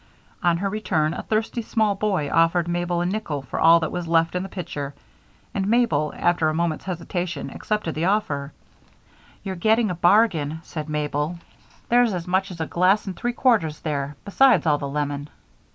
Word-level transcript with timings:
On 0.41 0.57
her 0.57 0.67
return, 0.67 1.13
a 1.13 1.21
thirsty 1.21 1.61
small 1.61 1.93
boy 1.93 2.27
offered 2.31 2.67
Mabel 2.67 3.01
a 3.01 3.05
nickel 3.05 3.43
for 3.43 3.59
all 3.59 3.79
that 3.81 3.91
was 3.91 4.07
left 4.07 4.33
in 4.35 4.41
the 4.41 4.49
pitcher, 4.49 4.95
and 5.53 5.67
Mabel, 5.67 6.11
after 6.15 6.49
a 6.49 6.55
moment's 6.55 6.85
hesitation, 6.85 7.51
accepted 7.51 7.93
the 7.93 8.05
offer. 8.05 8.51
"You're 9.43 9.55
getting 9.55 9.91
a 9.91 9.93
bargain," 9.93 10.59
said 10.63 10.89
Mabel. 10.89 11.37
"There's 11.89 12.15
as 12.15 12.25
much 12.25 12.49
as 12.49 12.59
a 12.59 12.65
glass 12.65 13.05
and 13.05 13.15
three 13.15 13.33
quarters 13.33 13.79
there, 13.81 14.15
besides 14.25 14.65
all 14.65 14.79
the 14.79 14.87
lemon." 14.89 15.29